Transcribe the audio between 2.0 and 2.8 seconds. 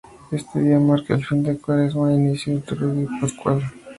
e inicio del